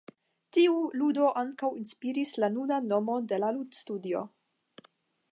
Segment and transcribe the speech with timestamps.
[0.55, 4.23] Tiu ludo ankaŭ inspiris la nunan nomon de la ludstudio.